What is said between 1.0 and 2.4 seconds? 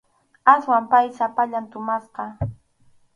sapallan tumasqa.